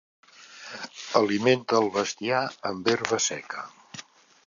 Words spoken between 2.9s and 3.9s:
herba seca.